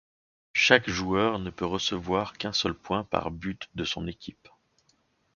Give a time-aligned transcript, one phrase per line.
[0.55, 4.47] Chaque joueur ne peut recevoir qu'un seul point par but de son équipe.